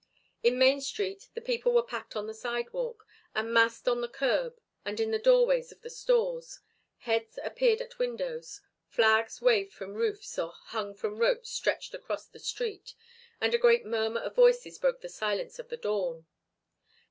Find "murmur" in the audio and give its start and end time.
13.85-14.21